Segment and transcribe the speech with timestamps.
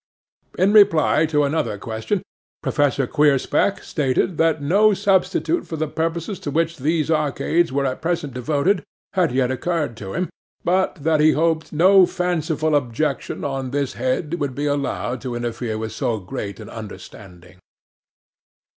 [0.57, 2.23] In reply to another question,
[2.63, 8.01] Professor Queerspeck stated that no substitute for the purposes to which these arcades were at
[8.01, 8.81] present devoted
[9.13, 10.31] had yet occurred to him,
[10.63, 15.77] but that he hoped no fanciful objection on this head would be allowed to interfere
[15.77, 17.59] with so great an undertaking.